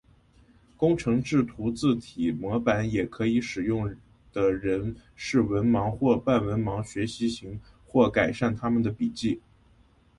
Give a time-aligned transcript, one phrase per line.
[0.77, 3.95] 工程制图字体模板也可以使用
[4.33, 9.39] 的人是文盲或半文盲学习型或改善他们的笔迹。